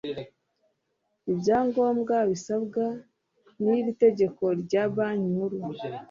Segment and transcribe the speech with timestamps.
[1.31, 2.85] ibyangombwa bisabwa
[3.61, 5.57] n iri tegeko rya banki nkuru